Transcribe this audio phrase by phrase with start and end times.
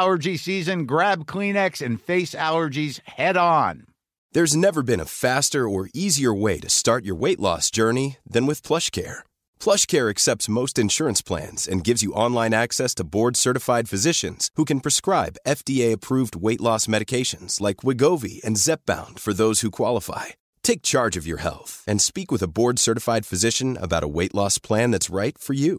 [0.00, 3.84] allergy season, grab Kleenex and face allergies head on.
[4.32, 8.46] There's never been a faster or easier way to start your weight loss journey than
[8.46, 9.18] with PlushCare.
[9.64, 14.80] PlushCare accepts most insurance plans and gives you online access to board-certified physicians who can
[14.80, 20.26] prescribe FDA-approved weight loss medications like Wigovi and Zepbound for those who qualify.
[20.62, 24.56] Take charge of your health and speak with a board-certified physician about a weight loss
[24.58, 25.78] plan that's right for you.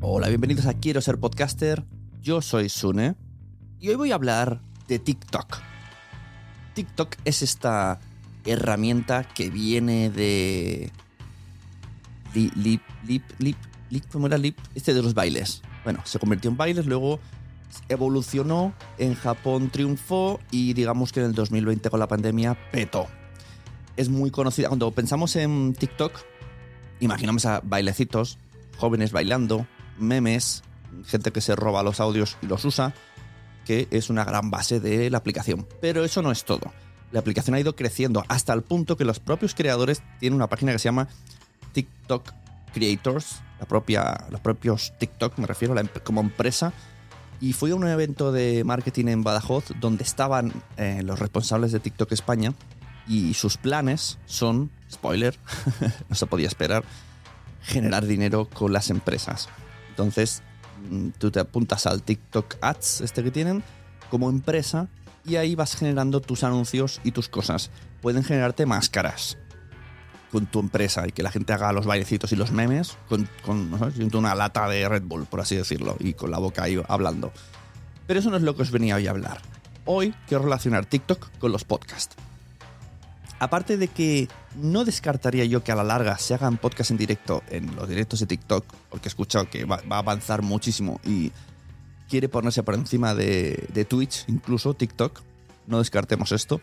[0.00, 1.84] Hola, bienvenidos a Quiero ser podcaster.
[2.22, 3.14] Yo soy Sune
[3.80, 5.58] y hoy voy a hablar de TikTok.
[6.74, 8.00] TikTok es esta
[8.44, 10.90] herramienta que viene de
[12.34, 13.56] Li- Lip, Lip, Lip,
[13.90, 14.58] Lip, ¿cómo era Lip?
[14.74, 15.62] Este de los bailes.
[15.84, 17.18] Bueno, se convirtió en bailes, luego
[17.88, 23.06] evolucionó, en Japón triunfó y digamos que en el 2020 con la pandemia petó.
[23.96, 24.68] Es muy conocida.
[24.68, 26.12] Cuando pensamos en TikTok,
[27.00, 28.38] imaginamos a bailecitos,
[28.76, 29.66] jóvenes bailando,
[29.98, 30.62] memes,
[31.06, 32.94] gente que se roba los audios y los usa,
[33.64, 35.66] que es una gran base de la aplicación.
[35.80, 36.72] Pero eso no es todo.
[37.12, 40.72] La aplicación ha ido creciendo hasta el punto que los propios creadores tienen una página
[40.72, 41.08] que se llama
[41.72, 42.32] TikTok
[42.72, 46.72] Creators, la propia, los propios TikTok, me refiero la como empresa.
[47.40, 51.80] Y fui a un evento de marketing en Badajoz donde estaban eh, los responsables de
[51.80, 52.54] TikTok España
[53.06, 55.38] y sus planes son, spoiler,
[56.08, 56.84] no se podía esperar,
[57.62, 59.48] generar dinero con las empresas.
[59.96, 60.42] Entonces,
[60.90, 63.64] mm, tú te apuntas al TikTok Ads, este que tienen,
[64.10, 64.88] como empresa,
[65.24, 67.70] y ahí vas generando tus anuncios y tus cosas.
[68.02, 69.38] Pueden generarte máscaras,
[70.30, 73.26] con tu empresa y que la gente haga los bailecitos y los memes con,
[73.70, 77.32] ¿no una lata de Red Bull, por así decirlo, y con la boca ahí hablando.
[78.06, 79.40] Pero eso no es lo que os venía hoy a hablar.
[79.86, 82.16] Hoy quiero relacionar TikTok con los podcasts.
[83.38, 87.42] Aparte de que no descartaría yo que a la larga se hagan podcasts en directo
[87.50, 91.32] en los directos de TikTok, porque he escuchado que va, va a avanzar muchísimo y
[92.08, 95.20] quiere ponerse por encima de, Twitch, incluso TikTok.
[95.66, 96.60] No descartemos esto.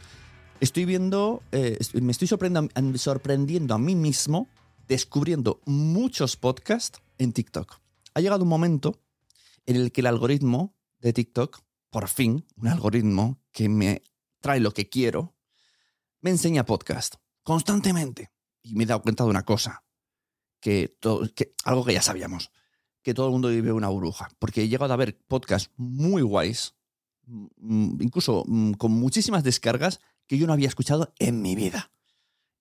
[0.60, 4.48] Estoy viendo, eh, me estoy sorprendiendo, sorprendiendo a mí mismo
[4.88, 7.80] descubriendo muchos podcasts en TikTok.
[8.14, 9.00] Ha llegado un momento
[9.66, 11.60] en el que el algoritmo de TikTok,
[11.90, 14.04] por fin, un algoritmo que me
[14.40, 15.33] trae lo que quiero,
[16.24, 18.32] me enseña podcast constantemente.
[18.62, 19.84] Y me he dado cuenta de una cosa,
[20.62, 21.28] que, todo,
[21.66, 22.50] algo que ya sabíamos,
[23.02, 26.76] que todo el mundo vive una burbuja, porque he llegado a ver podcasts muy guays,
[27.26, 31.92] mm, incluso mm, con muchísimas descargas que yo no había escuchado en mi vida.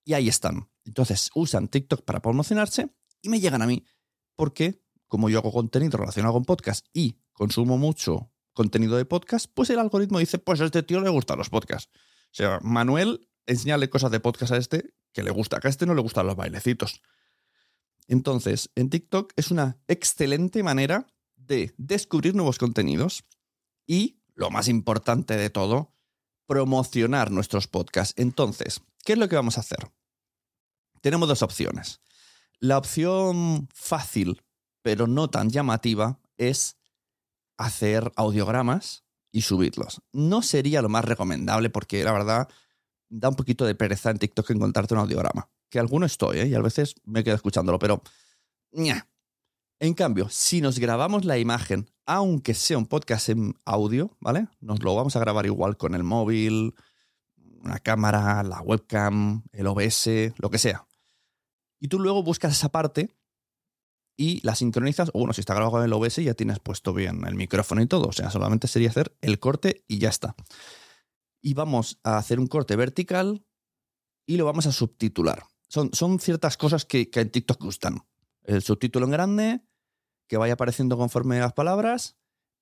[0.05, 0.69] Y ahí están.
[0.85, 3.87] Entonces usan TikTok para promocionarse y me llegan a mí,
[4.35, 9.71] porque como yo hago contenido relacionado con podcast y consumo mucho contenido de podcast, pues
[9.71, 11.93] el algoritmo dice, pues a este tío le gustan los podcasts.
[11.95, 15.87] O sea, Manuel, enseñale cosas de podcast a este que le gusta, que a este
[15.87, 17.03] no le gustan los bailecitos.
[18.09, 21.07] Entonces, en TikTok es una excelente manera
[21.37, 23.25] de descubrir nuevos contenidos
[23.87, 25.93] y, lo más importante de todo,
[26.47, 28.15] promocionar nuestros podcasts.
[28.17, 29.91] Entonces, ¿qué es lo que vamos a hacer?
[31.01, 32.01] Tenemos dos opciones.
[32.59, 34.43] La opción fácil,
[34.83, 36.77] pero no tan llamativa, es
[37.57, 40.03] hacer audiogramas y subirlos.
[40.13, 42.49] No sería lo más recomendable porque la verdad
[43.13, 45.51] da un poquito de pereza en TikTok encontrarte un audiograma.
[45.69, 46.47] Que alguno estoy, ¿eh?
[46.47, 48.03] y a veces me quedo escuchándolo, pero...
[48.73, 49.07] ña.
[49.79, 54.49] En cambio, si nos grabamos la imagen, aunque sea un podcast en audio, ¿vale?
[54.61, 56.75] Nos lo vamos a grabar igual con el móvil,
[57.63, 60.87] una cámara, la webcam, el OBS, lo que sea.
[61.81, 63.11] Y tú luego buscas esa parte
[64.17, 67.27] y la sincronizas, o bueno, si está grabado con el OBS ya tienes puesto bien
[67.27, 70.35] el micrófono y todo, o sea, solamente sería hacer el corte y ya está.
[71.43, 73.45] Y vamos a hacer un corte vertical
[74.25, 75.43] y lo vamos a subtitular.
[75.69, 78.07] Son, son ciertas cosas que, que en TikTok gustan.
[78.45, 79.61] El subtítulo en grande,
[80.27, 82.17] que vaya apareciendo conforme las palabras.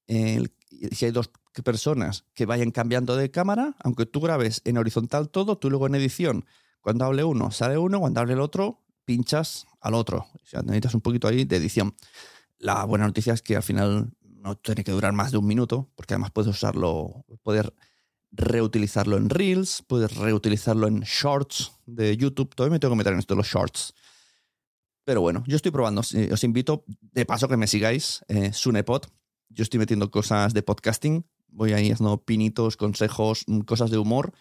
[0.09, 1.31] Si hay dos
[1.63, 5.95] personas que vayan cambiando de cámara, aunque tú grabes en horizontal todo, tú luego en
[5.95, 6.47] edición,
[6.81, 10.27] cuando hable uno, sale uno, cuando hable el otro, pinchas al otro.
[10.35, 11.95] O sea, necesitas un poquito ahí de edición.
[12.59, 15.91] La buena noticia es que al final no tiene que durar más de un minuto,
[15.95, 17.73] porque además puedes usarlo, poder
[18.33, 22.55] reutilizarlo en Reels, puedes reutilizarlo en Shorts de YouTube.
[22.55, 23.95] Todavía me tengo que meter en esto de los Shorts.
[25.05, 26.03] Pero bueno, yo estoy probando.
[26.03, 29.03] Os invito, de paso, que me sigáis, eh, Sunepod.
[29.49, 31.27] Yo estoy metiendo cosas de podcasting.
[31.49, 34.33] Voy ahí haciendo pinitos, consejos, mm, cosas de humor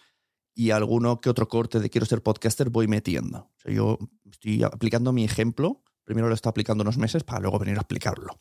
[0.54, 3.38] y alguno que otro corte de quiero ser podcaster voy metiendo.
[3.38, 3.98] O sea, yo
[4.30, 5.82] estoy aplicando mi ejemplo.
[6.04, 8.38] Primero lo estoy aplicando unos meses para luego venir a explicarlo.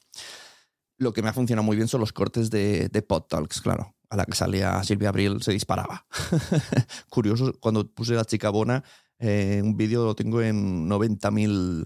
[0.98, 3.96] Lo que me ha funcionado muy bien son los cortes de, de Pod Talks, claro.
[4.10, 6.06] A la que salía Silvia Abril se disparaba.
[7.10, 8.84] Curioso, cuando puse la chica bona,
[9.20, 11.86] eh, un vídeo lo tengo en 90.000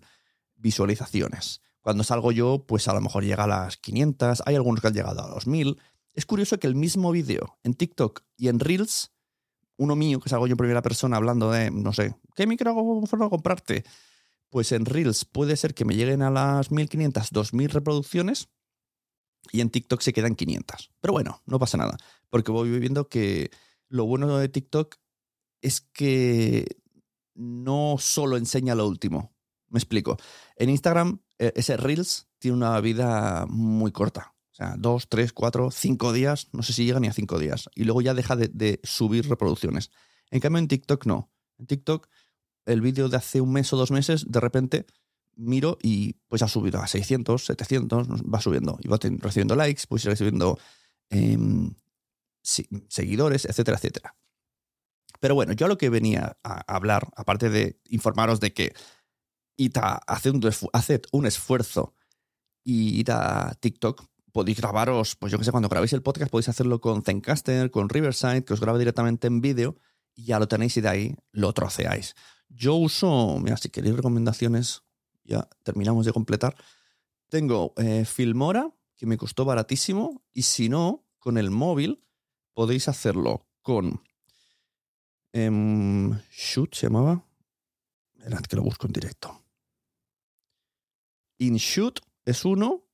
[0.56, 1.62] visualizaciones.
[1.81, 4.94] Cuando salgo yo, pues a lo mejor llega a las 500, hay algunos que han
[4.94, 5.78] llegado a los 1000.
[6.14, 9.12] Es curioso que el mismo vídeo en TikTok y en Reels,
[9.76, 13.84] uno mío que salgo yo en primera persona hablando de, no sé, ¿qué micrófono comprarte?
[14.50, 18.47] Pues en Reels puede ser que me lleguen a las 1500, 2000 reproducciones
[19.52, 20.92] y en TikTok se quedan 500.
[21.02, 21.97] Pero bueno, no pasa nada,
[22.30, 23.52] porque voy viendo que
[23.90, 24.95] lo bueno de TikTok
[25.62, 26.78] es que
[27.35, 29.33] no solo enseña lo último.
[29.69, 30.18] Me explico.
[30.56, 34.35] En Instagram, eh, ese Reels tiene una vida muy corta.
[34.52, 37.69] O sea, dos, tres, cuatro, cinco días, no sé si llega ni a cinco días.
[37.73, 39.90] Y luego ya deja de, de subir reproducciones.
[40.30, 41.31] En cambio, en TikTok no.
[41.57, 42.07] En TikTok,
[42.66, 44.85] el vídeo de hace un mes o dos meses, de repente
[45.35, 48.78] miro y pues ha subido a 600, 700, va subiendo.
[48.81, 50.59] Y va recibiendo likes, pues recibiendo
[51.09, 51.37] eh,
[52.42, 54.16] seguidores, etcétera, etcétera.
[55.19, 58.73] Pero bueno, yo lo que venía a hablar, aparte de informaros de que
[59.56, 60.52] ita, haced un,
[61.11, 61.94] un esfuerzo
[62.63, 66.49] y id a TikTok, podéis grabaros, pues yo que sé, cuando grabéis el podcast podéis
[66.49, 69.78] hacerlo con Zencaster, con Riverside, que os grabe directamente en vídeo
[70.16, 72.16] y ya lo tenéis y de ahí lo troceáis.
[72.49, 74.82] Yo uso, mira, si queréis recomendaciones,
[75.23, 76.56] ya terminamos de completar.
[77.30, 82.03] Tengo eh, Filmora, que me costó baratísimo, y si no, con el móvil
[82.53, 84.03] podéis hacerlo con
[85.31, 87.25] em, Shoot, se llamaba.
[88.15, 89.44] Esperad que lo busco en directo.
[91.39, 92.85] InShoot es uno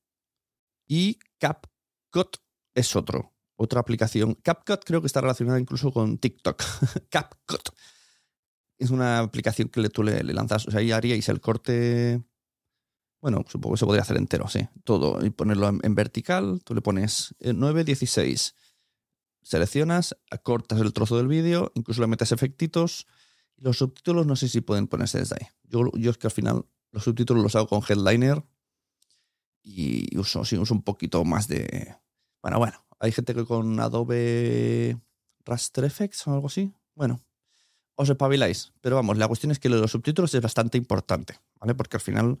[0.88, 2.38] y CapCut
[2.74, 3.32] es otro.
[3.56, 4.34] Otra aplicación.
[4.34, 6.62] CapCut creo que está relacionada incluso con TikTok.
[7.10, 7.68] CapCut.
[8.80, 12.22] Es una aplicación que le, tú le, lanzas, o sea, ahí haríais el corte,
[13.20, 16.80] bueno, supongo que se podría hacer entero, sí, todo, y ponerlo en, vertical, tú le
[16.80, 18.54] pones eh, 9.16,
[19.42, 23.06] seleccionas, cortas el trozo del vídeo, incluso le metes efectitos,
[23.58, 25.46] y los subtítulos no sé si pueden ponerse desde ahí.
[25.64, 28.42] Yo, yo es que al final los subtítulos los hago con Headliner
[29.62, 31.96] y uso, sí, uso un poquito más de...
[32.40, 34.98] Bueno, bueno, hay gente que con Adobe
[35.44, 37.20] Raster Effects o algo así, bueno,
[38.00, 38.72] os espabiláis.
[38.80, 41.74] Pero vamos, la cuestión es que lo de los subtítulos es bastante importante, ¿vale?
[41.74, 42.38] Porque al final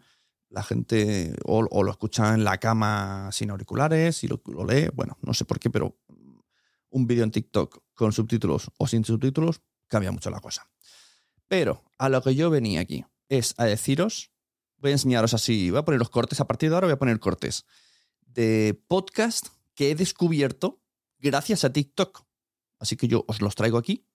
[0.48, 5.34] la gente o, lo escucha en la cama sin auriculares y lo lee, bueno, no
[5.34, 5.96] sé por qué, pero
[6.90, 10.68] un vídeo en TikTok con subtítulos o sin subtítulos cambia mucho la cosa.
[11.46, 14.32] Pero a lo que yo venía aquí es a deciros,
[14.78, 16.98] voy a enseñaros así, voy a poner los cortes, a partir de ahora voy a
[16.98, 17.64] poner cortes
[18.20, 20.80] de podcast que he descubierto
[21.18, 22.24] gracias a TikTok.
[22.78, 24.06] Así que yo os los traigo aquí.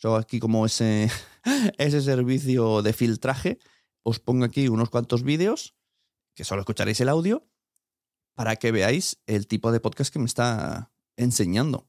[0.00, 1.10] Yo aquí como ese,
[1.78, 3.58] ese servicio de filtraje,
[4.02, 5.74] os pongo aquí unos cuantos vídeos,
[6.34, 7.46] que solo escucharéis el audio,
[8.34, 11.86] para que veáis el tipo de podcast que me está enseñando.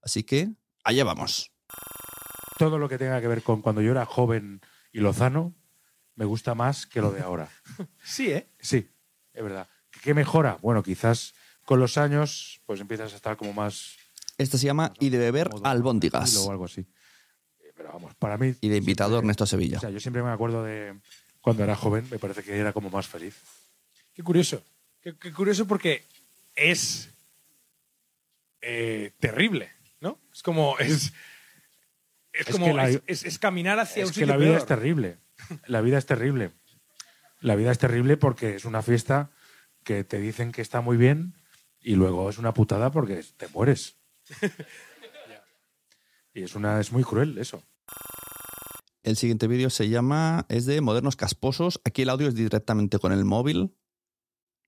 [0.00, 0.54] Así que
[0.84, 1.52] allá vamos.
[2.56, 4.60] Todo lo que tenga que ver con cuando yo era joven
[4.92, 5.54] y lozano,
[6.14, 7.48] me gusta más que lo de ahora.
[8.04, 8.48] Sí, ¿eh?
[8.60, 8.88] Sí,
[9.32, 9.68] es verdad.
[10.02, 10.56] ¿Qué mejora?
[10.62, 13.96] Bueno, quizás con los años, pues empiezas a estar como más.
[14.38, 16.36] Este se llama Y de beber albóndigas.
[16.36, 16.86] O algo así.
[17.80, 18.54] Pero vamos, para mí.
[18.60, 19.78] Y de invitado siempre- Ernesto Sevilla.
[19.78, 21.00] O sea, yo siempre me acuerdo de
[21.40, 23.40] cuando era joven, me parece que era como más feliz.
[24.12, 24.62] Qué curioso.
[25.00, 26.04] Qué, qué curioso porque
[26.54, 27.08] es
[28.60, 29.70] eh, terrible,
[30.00, 30.18] ¿no?
[30.30, 30.78] Es como.
[30.78, 31.14] Es,
[32.34, 32.76] es Es como.
[32.76, 34.58] la- es, es- es caminar hacia un Es que sitio la vida peor.
[34.60, 35.16] es terrible.
[35.66, 36.50] La vida es terrible.
[37.40, 39.30] La vida es terrible porque es una fiesta
[39.84, 41.32] que te dicen que está muy bien
[41.80, 43.96] y luego es una putada porque te mueres.
[46.34, 47.62] y es una es muy cruel eso.
[49.02, 51.80] El siguiente vídeo se llama, es de Modernos Casposos.
[51.84, 53.74] Aquí el audio es directamente con el móvil,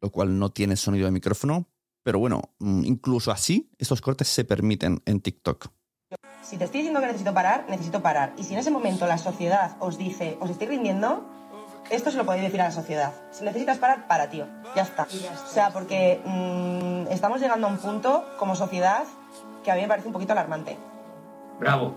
[0.00, 1.68] lo cual no tiene sonido de micrófono.
[2.02, 5.68] Pero bueno, mm, incluso así, estos cortes se permiten en TikTok.
[6.42, 8.34] Si te estoy diciendo que necesito parar, necesito parar.
[8.36, 11.24] Y si en ese momento la sociedad os dice, os estoy rindiendo,
[11.90, 13.12] esto se lo podéis decir a la sociedad.
[13.30, 14.46] Si necesitas parar, para, tío.
[14.74, 15.04] Ya está.
[15.04, 19.04] O sea, porque mm, estamos llegando a un punto como sociedad
[19.62, 20.76] que a mí me parece un poquito alarmante.
[21.60, 21.94] Bravo.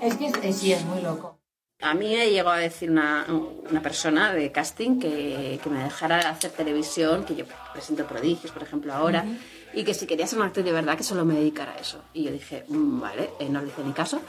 [0.00, 1.38] Es que eh, sí, es muy loco.
[1.82, 3.26] A mí me llegó a decir una,
[3.70, 8.62] una persona de casting que, que me dejara hacer televisión, que yo presento prodigios, por
[8.62, 9.24] ejemplo, ahora,
[9.72, 12.02] y que si quería ser una actriz de verdad, que solo me dedicara a eso.
[12.12, 14.20] Y yo dije, "Mm, vale, eh, no le hice ni caso.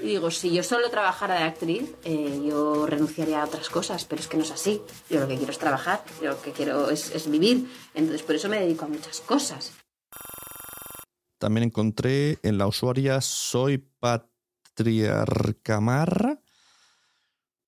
[0.00, 4.22] Y digo, si yo solo trabajara de actriz, eh, yo renunciaría a otras cosas, pero
[4.22, 4.80] es que no es así.
[5.10, 7.68] Yo lo que quiero es trabajar, yo lo que quiero es, es vivir.
[7.92, 9.74] Entonces, por eso me dedico a muchas cosas.
[11.38, 13.76] También encontré en la usuaria Soy
[14.74, 16.40] Patriarcamarra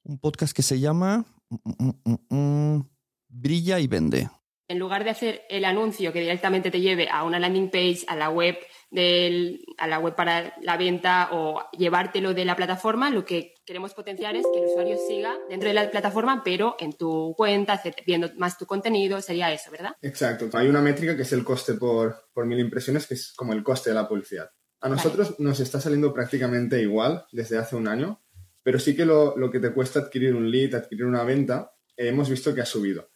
[0.07, 2.91] un podcast que se llama mm, mm, mm,
[3.29, 4.31] Brilla y Vende.
[4.69, 8.17] En lugar de hacer el anuncio que directamente te lleve a una landing page, a
[8.17, 8.57] la web
[8.91, 13.95] del, a la web para la venta o llevártelo de la plataforma, lo que queremos
[13.95, 18.29] potenciar es que el usuario siga dentro de la plataforma, pero en tu cuenta, viendo
[18.39, 19.95] más tu contenido, sería eso, ¿verdad?
[20.03, 20.49] Exacto.
[20.55, 23.63] Hay una métrica que es el coste por, por mil impresiones, que es como el
[23.63, 24.51] coste de la publicidad.
[24.81, 28.23] A nosotros nos está saliendo prácticamente igual desde hace un año,
[28.63, 32.09] pero sí que lo, lo que te cuesta adquirir un lead, adquirir una venta, eh,
[32.09, 33.09] hemos visto que ha subido.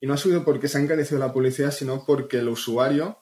[0.00, 3.18] Y no ha subido porque se ha encarecido la publicidad, sino porque el usuario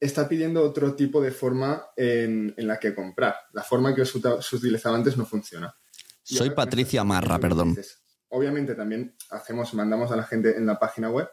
[0.00, 3.36] está pidiendo otro tipo de forma en, en la que comprar.
[3.52, 5.74] La forma que se uta- se utilizaba antes no funciona.
[6.22, 7.70] Soy ahora Patricia Marra, perdón.
[7.70, 11.28] dices, Obviamente también hacemos, mandamos a la gente en la página web,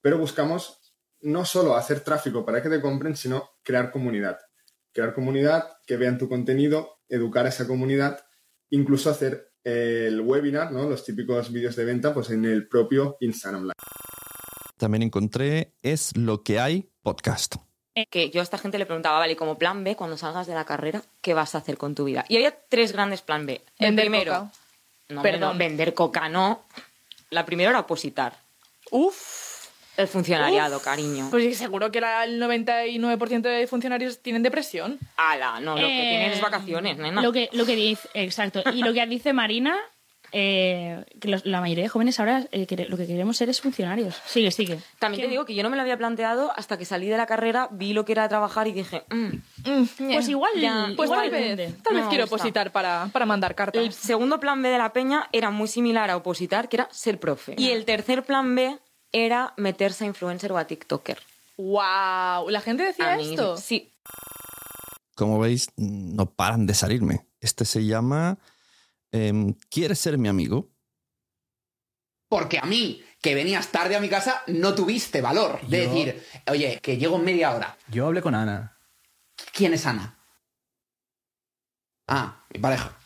[0.00, 0.80] pero buscamos
[1.20, 4.38] no solo hacer tráfico para que te compren, sino crear comunidad.
[4.96, 8.24] Crear comunidad, que vean tu contenido, educar a esa comunidad,
[8.70, 10.88] incluso hacer el webinar, ¿no?
[10.88, 13.74] los típicos vídeos de venta, pues en el propio Instagram Live.
[14.78, 17.56] También encontré Es lo que hay podcast.
[18.10, 20.64] que yo a esta gente le preguntaba, vale, como plan B, cuando salgas de la
[20.64, 22.24] carrera, ¿qué vas a hacer con tu vida?
[22.30, 23.60] Y había tres grandes plan B.
[23.76, 24.52] El Vender primero, coca.
[25.10, 25.52] no, Perdón.
[25.52, 26.64] no, vender coca no.
[27.28, 28.38] La primera era opositar.
[28.90, 29.45] Uf.
[29.96, 30.82] El funcionariado, Uf.
[30.84, 31.28] cariño.
[31.30, 34.98] Pues seguro que el 99% de funcionarios tienen depresión.
[35.16, 37.22] Ala, no, lo que Eh, tienen es vacaciones, nena.
[37.22, 38.62] Lo que, lo que dice, exacto.
[38.74, 39.76] Y lo que dice Marina,
[40.32, 44.20] eh, que los- la mayoría de jóvenes ahora eh, lo que queremos ser es funcionarios.
[44.26, 44.78] Sigue, sigue.
[44.98, 47.26] También te digo que yo no me lo había planteado hasta que salí de la
[47.26, 49.30] carrera, vi lo que era trabajar y dije, mm,
[50.12, 51.72] Pues igual, ya, Pues igual tal vez, vende.
[51.82, 53.82] tal vez No, quiero opositar para, para mandar cartas.
[53.82, 57.18] El segundo plan B de la peña era muy similar a opositar, que era ser
[57.20, 57.54] profe.
[57.56, 58.76] Y el tercer plan B
[59.24, 61.18] era meterse a influencer o a TikToker.
[61.56, 62.48] ¡Wow!
[62.50, 63.56] ¿La gente decía A mí, esto?
[63.56, 63.92] Sí.
[65.14, 67.26] Como veis, no paran de salirme.
[67.40, 68.38] Este se llama
[69.12, 70.68] Em, ¿Quieres ser mi amigo?
[72.28, 76.26] Porque a mí, que venías tarde a mi casa, no tuviste valor de Yo- decir,
[76.50, 77.78] oye, que llego en media hora.
[77.88, 78.76] Yo hablé con Ana.
[79.52, 80.18] ¿Quién es Ana?
[82.08, 82.96] Ah, mi pareja.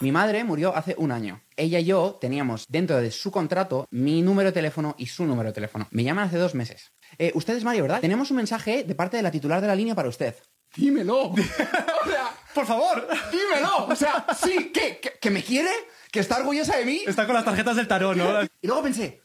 [0.00, 1.40] Mi madre murió hace un año.
[1.58, 5.48] Ella y yo teníamos dentro de su contrato mi número de teléfono y su número
[5.48, 5.88] de teléfono.
[5.90, 6.92] Me llaman hace dos meses.
[7.18, 8.00] Eh, usted es Mario, ¿verdad?
[8.00, 10.36] Tenemos un mensaje de parte de la titular de la línea para usted.
[10.76, 11.18] Dímelo.
[11.30, 13.86] o sea, por favor, dímelo.
[13.88, 15.00] O sea, sí, ¿qué?
[15.00, 15.70] ¿Que, que me quiere?
[16.12, 17.02] ¿Que está orgullosa de mí?
[17.06, 18.42] Está con las tarjetas del tarot, ¿no?
[18.44, 19.20] Y luego pensé,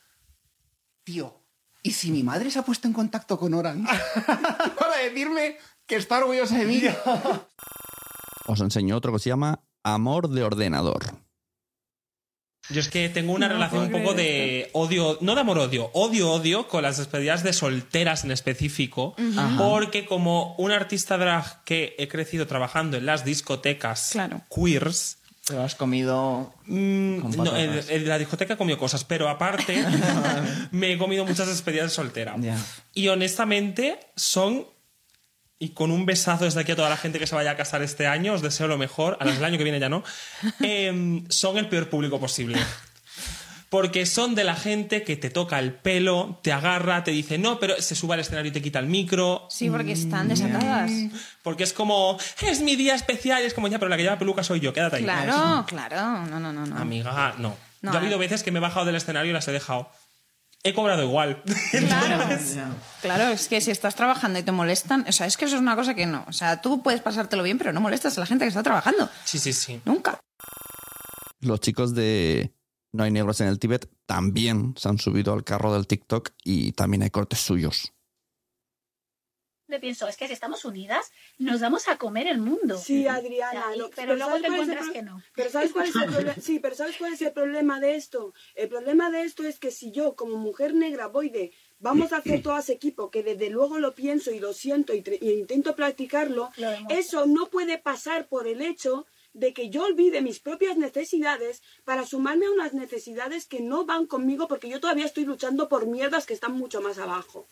[1.03, 1.45] tío,
[1.83, 3.87] ¿y si mi madre se ha puesto en contacto con Orange
[4.79, 6.81] para decirme que está orgullosa de mí?
[8.47, 11.03] Os enseño otro que se llama Amor de Ordenador.
[12.69, 16.67] Yo es que tengo una No relación un poco de odio, no de amor-odio, odio-odio
[16.69, 19.15] con las despedidas de solteras en específico,
[19.57, 24.13] porque como un artista drag que he crecido trabajando en las discotecas
[24.53, 26.53] queers, Te lo has comido.
[26.67, 29.83] Mm, no, en la discoteca he comido cosas, pero aparte
[30.71, 32.35] me he comido muchas despedidas de soltera.
[32.93, 34.65] Y honestamente son,
[35.59, 37.81] y con un besazo desde aquí a toda la gente que se vaya a casar
[37.81, 40.03] este año, os deseo lo mejor, a las del año que viene ya no,
[40.59, 42.59] em, son el peor público posible.
[43.69, 47.59] Porque son de la gente que te toca el pelo, te agarra, te dice no,
[47.59, 49.47] pero se sube al escenario y te quita el micro.
[49.49, 50.91] Sí, porque están desatadas.
[51.41, 54.19] Porque es como, es mi día especial, y es como ya, pero la que lleva
[54.19, 55.03] peluca soy yo, quédate ahí.
[55.03, 56.27] Claro, claro.
[56.27, 56.77] No, no, no, no.
[56.77, 57.57] Amiga, no.
[57.81, 58.19] No, Yo ha habido eh.
[58.19, 59.89] veces que me he bajado del escenario y las he dejado.
[60.63, 61.43] He cobrado igual.
[63.01, 65.61] Claro, es que si estás trabajando y te molestan, o sea, es que eso es
[65.61, 66.23] una cosa que no.
[66.29, 69.09] O sea, tú puedes pasártelo bien, pero no molestas a la gente que está trabajando.
[69.25, 69.81] Sí, sí, sí.
[69.83, 70.21] Nunca.
[71.41, 72.53] Los chicos de
[72.93, 76.71] No hay negros en el Tíbet también se han subido al carro del TikTok y
[76.71, 77.91] también hay cortes suyos.
[79.73, 82.77] Me pienso, es que si estamos unidas, nos vamos a comer el mundo.
[82.77, 85.23] Sí, Adriana, y- lo- pero luego ¿sabes te cuál es el encuentras pro- que no.
[85.33, 86.35] Pero ¿sabes cuál es el problema?
[86.39, 88.35] Sí, pero ¿sabes cuál es el problema de esto?
[88.53, 92.17] El problema de esto es que si yo, como mujer negra, voy de vamos a
[92.17, 96.51] hacer todas equipo, que desde luego lo pienso y lo siento y, y intento practicarlo,
[96.89, 102.05] eso no puede pasar por el hecho de que yo olvide mis propias necesidades para
[102.05, 106.27] sumarme a unas necesidades que no van conmigo porque yo todavía estoy luchando por mierdas
[106.27, 107.47] que están mucho más abajo.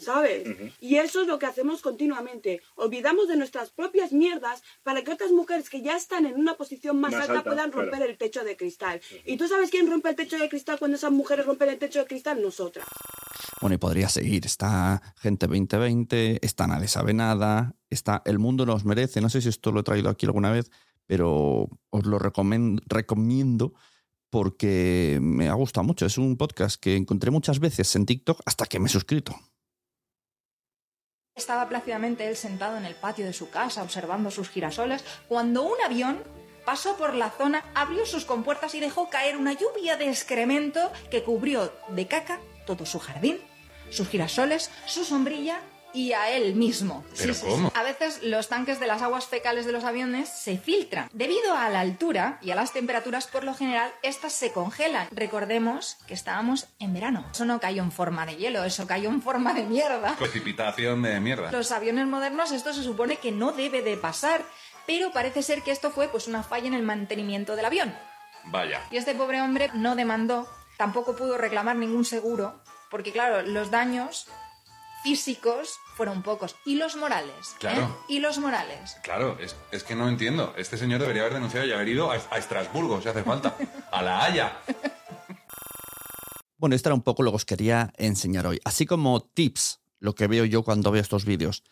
[0.00, 0.72] ¿Sabes?
[0.80, 2.60] Y eso es lo que hacemos continuamente.
[2.76, 6.98] Olvidamos de nuestras propias mierdas para que otras mujeres que ya están en una posición
[7.00, 7.90] más, Más alta, alta, puedan claro.
[7.90, 9.00] romper el techo de cristal.
[9.24, 11.98] ¿Y tú sabes quién rompe el techo de cristal cuando esas mujeres rompen el techo
[12.00, 12.40] de cristal?
[12.42, 12.86] Nosotras.
[13.60, 14.44] Bueno, y podría seguir.
[14.46, 19.20] Está Gente 2020, está Nadie sabe nada, está El mundo nos merece.
[19.20, 20.70] No sé si esto lo he traído aquí alguna vez,
[21.06, 23.74] pero os lo recomen- recomiendo
[24.30, 26.06] porque me ha gustado mucho.
[26.06, 29.34] Es un podcast que encontré muchas veces en TikTok hasta que me he suscrito.
[31.36, 35.76] Estaba plácidamente él sentado en el patio de su casa observando sus girasoles cuando un
[35.84, 36.24] avión
[36.64, 41.22] pasó por la zona, abrió sus compuertas y dejó caer una lluvia de excremento que
[41.22, 43.38] cubrió de caca todo su jardín,
[43.90, 45.60] sus girasoles, su sombrilla
[45.96, 47.04] y a él mismo.
[47.16, 47.72] ¿Pero cómo?
[47.74, 51.08] A veces los tanques de las aguas fecales de los aviones se filtran.
[51.14, 55.08] Debido a la altura y a las temperaturas, por lo general, estas se congelan.
[55.10, 57.24] Recordemos que estábamos en verano.
[57.32, 60.14] Eso no cayó en forma de hielo, eso cayó en forma de mierda.
[60.16, 61.50] Precipitación de mierda.
[61.50, 64.44] Los aviones modernos esto se supone que no debe de pasar,
[64.86, 67.94] pero parece ser que esto fue pues una falla en el mantenimiento del avión.
[68.44, 68.82] Vaya.
[68.90, 74.28] Y este pobre hombre no demandó, tampoco pudo reclamar ningún seguro, porque claro, los daños
[75.06, 76.56] físicos fueron pocos.
[76.64, 77.54] ¿Y los morales?
[77.60, 77.82] Claro.
[77.82, 78.14] ¿Eh?
[78.14, 78.96] ¿Y los morales?
[79.04, 80.52] Claro, es, es que no entiendo.
[80.56, 83.56] Este señor debería haber denunciado y haber ido a, a Estrasburgo, si hace falta.
[83.92, 84.58] A la Haya.
[86.58, 88.58] Bueno, esto era un poco lo que os quería enseñar hoy.
[88.64, 91.62] Así como tips, lo que veo yo cuando veo estos vídeos.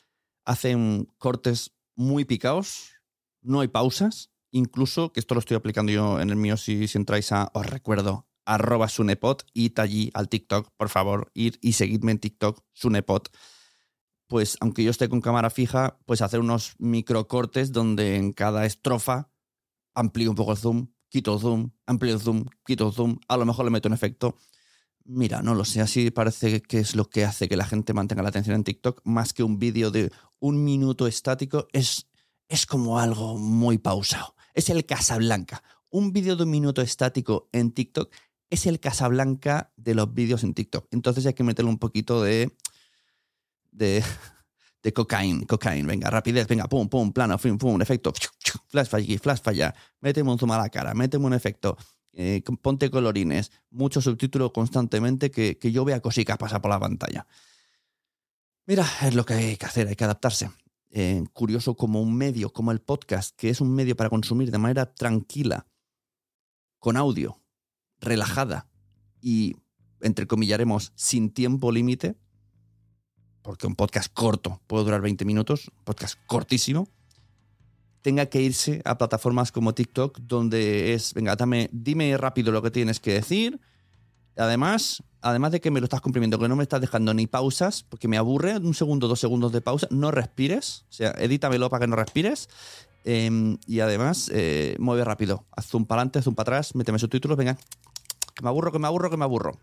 [0.45, 2.91] Hacen cortes muy picados,
[3.41, 6.99] no hay pausas, incluso, que esto lo estoy aplicando yo en el mío, si, si
[6.99, 12.13] entráis a, os recuerdo, arroba sunepod, id allí al TikTok, por favor, ir y seguidme
[12.13, 13.23] en TikTok, sunepod.
[14.27, 19.31] Pues aunque yo esté con cámara fija, pues hacer unos microcortes donde en cada estrofa
[19.95, 23.45] amplío un poco el zoom, quito zoom, amplío el zoom, quito el zoom, a lo
[23.45, 24.37] mejor le meto un efecto.
[25.05, 28.23] Mira, no lo sé, así parece que es lo que hace que la gente mantenga
[28.23, 32.09] la atención en TikTok, más que un vídeo de un minuto estático, es,
[32.49, 34.35] es como algo muy pausado.
[34.55, 35.63] Es el Casablanca.
[35.91, 38.11] Un vídeo de un minuto estático en TikTok
[38.55, 40.89] es el Casablanca de los vídeos en TikTok.
[40.91, 42.57] Entonces hay que meterle un poquito de.
[43.71, 44.03] de.
[44.83, 45.89] de cocaína, cocaína.
[45.89, 48.13] Venga, rapidez, venga, pum, pum, plano, pum, pum, efecto,
[48.69, 49.75] flash aquí, flash falla.
[50.01, 51.77] Méteme un zoom a la cara, méteme un efecto.
[52.13, 57.27] eh, ponte colorines, mucho subtítulo constantemente que, que yo vea cositas pasar por la pantalla.
[58.67, 60.51] Mira, es lo que hay que hacer, hay que adaptarse.
[60.91, 64.59] Eh, curioso como un medio, como el podcast, que es un medio para consumir de
[64.59, 65.67] manera tranquila
[66.79, 67.41] con audio,
[68.05, 68.69] relajada
[69.21, 69.57] y,
[70.01, 72.17] entrecomillaremos, sin tiempo límite,
[73.43, 76.89] porque un podcast corto puede durar 20 minutos, un podcast cortísimo,
[78.05, 82.71] tenga que irse a plataformas como TikTok, donde es, venga, dame, dime rápido lo que
[82.71, 83.61] tienes que decir.
[84.37, 87.83] Además, además de que me lo estás cumpliendo, que no me estás dejando ni pausas,
[87.83, 91.85] porque me aburre, un segundo, dos segundos de pausa, no respires, o sea, edítamelo para
[91.85, 92.49] que no respires.
[93.07, 97.37] Eh, y además, eh, mueve rápido, haz zoom para adelante, zoom para atrás, méteme subtítulos,
[97.39, 97.57] venga,
[98.35, 99.59] que me aburro, que me aburro, que me aburro.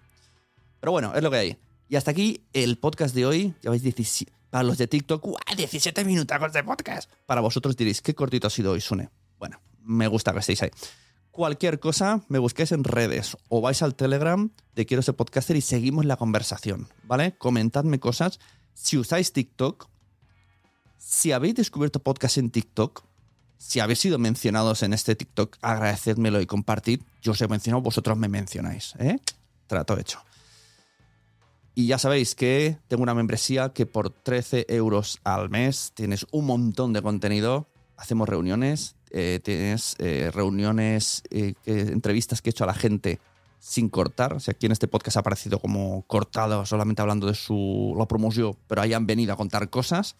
[0.79, 1.57] Pero bueno, es lo que hay.
[1.89, 3.53] Y hasta aquí el podcast de hoy.
[3.61, 5.37] Ya veis, 17, para los de TikTok, ¡guau!
[5.55, 7.11] 17 minutos de podcast.
[7.25, 9.09] Para vosotros diréis, qué cortito ha sido hoy, Sune.
[9.39, 10.71] Bueno, me gusta que estéis ahí.
[11.31, 15.61] Cualquier cosa, me busquéis en redes o vais al Telegram de Quiero ser podcaster y
[15.61, 17.37] seguimos la conversación, ¿vale?
[17.37, 18.39] Comentadme cosas.
[18.73, 19.87] Si usáis TikTok,
[20.97, 23.03] si habéis descubierto podcast en TikTok,
[23.61, 27.01] si habéis sido mencionados en este TikTok, agradecedmelo y compartid.
[27.21, 29.19] Yo os he mencionado, vosotros me mencionáis, ¿eh?
[29.67, 30.19] Trato hecho.
[31.75, 36.47] Y ya sabéis que tengo una membresía que por 13 euros al mes tienes un
[36.47, 37.67] montón de contenido.
[37.97, 43.19] Hacemos reuniones, eh, tienes eh, reuniones, eh, entrevistas que he hecho a la gente
[43.59, 44.33] sin cortar.
[44.33, 48.07] O sea, aquí en este podcast ha aparecido como cortado, solamente hablando de su la
[48.07, 50.15] promoción, pero hayan venido a contar cosas.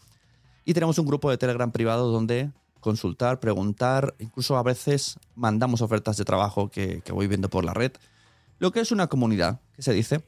[0.63, 6.17] Y tenemos un grupo de Telegram privado donde consultar, preguntar, incluso a veces mandamos ofertas
[6.17, 7.93] de trabajo que, voy viendo por la red.
[8.59, 10.23] Lo que es una comunidad, que se dice.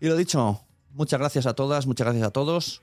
[0.00, 2.82] Y lo dicho, muchas gracias a todas, muchas gracias a todos.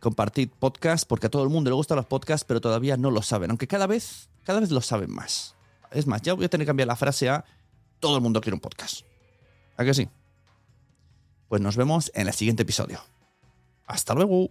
[0.00, 3.22] Compartid podcast, porque a todo el mundo le gustan los podcasts, pero todavía no lo
[3.22, 3.50] saben.
[3.50, 5.56] Aunque cada vez, cada vez lo saben más.
[5.90, 7.44] Es más, ya voy a tener que cambiar la frase a
[7.98, 9.02] todo el mundo quiere un podcast.
[9.76, 10.08] ¿A que sí?
[11.48, 13.00] Pues nos vemos en el siguiente episodio.
[13.86, 14.50] Hasta luego.